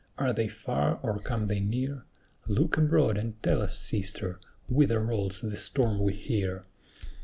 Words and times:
are 0.17 0.33
they 0.33 0.47
far 0.47 0.99
or 1.03 1.19
come 1.19 1.45
they 1.45 1.59
near? 1.59 2.05
Look 2.47 2.75
abroad, 2.75 3.17
and 3.19 3.35
tell 3.43 3.61
us, 3.61 3.77
sister, 3.77 4.39
whither 4.67 4.99
rolls 4.99 5.41
the 5.41 5.55
storm 5.55 5.99
we 5.99 6.13
hear. 6.13 6.65